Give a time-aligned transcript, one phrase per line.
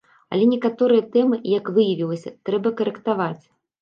[0.35, 3.43] Але некаторыя тэмы, як выявілася, трэба карэктаваць.